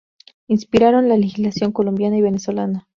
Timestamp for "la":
1.09-1.15